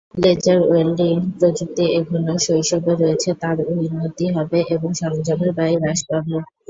Laser 0.15 0.59
welding 0.63 1.13
প্রযুক্তি 1.37 1.83
এখনও 1.99 2.35
শৈশবে 2.45 2.93
রয়েছে 2.95 3.29
তাই 3.41 3.57
উন্নতি 3.73 4.25
হবে 4.35 4.59
এবং 4.75 4.89
সরঞ্জামের 4.99 5.51
ব্যয় 5.57 5.75
হ্রাস 5.79 5.99
পাবে। 6.09 6.35